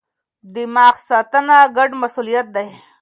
[0.53, 2.67] دماغ ساتنه ګډ مسئولیت دی.